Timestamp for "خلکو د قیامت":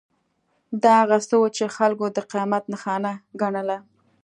1.77-2.63